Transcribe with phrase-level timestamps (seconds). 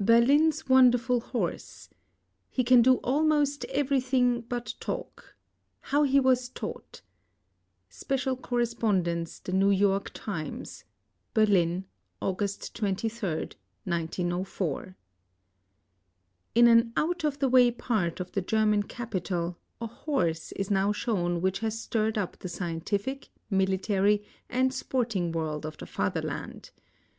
[0.00, 1.90] BERLIN'S WONDERFUL HORSE
[2.48, 5.38] He Can Do Almost Everything but Talk:^
[5.80, 7.02] How He Was Taught.
[7.90, 10.06] .Special Correspondence Tbb Nk^ '70RK
[10.60, 10.84] TlMSa
[11.34, 11.84] BERLIN,
[12.22, 12.40] Aug.
[12.40, 13.56] as.—
[16.54, 16.68] In.
[16.68, 20.92] an' out of the way part of the German capital' a j horse Is now
[20.92, 26.70] shown which has stirred up the scientific, military, and sporting world of the Fatherland.